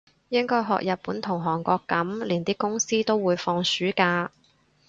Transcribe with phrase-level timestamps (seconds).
[0.29, 4.31] 應該學日本同韓國噉，連啲公司都會放暑假